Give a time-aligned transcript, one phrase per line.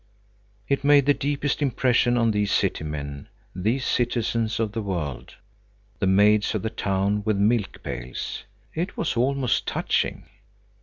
[0.67, 5.35] It made the deepest impression on these city men, these citizens of the world.
[5.99, 8.45] The maids of the town with milk pails!
[8.73, 10.25] It was almost touching!